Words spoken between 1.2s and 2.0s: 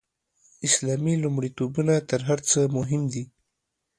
لومړیتوبونه